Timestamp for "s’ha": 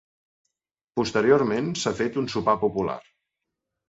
1.81-1.93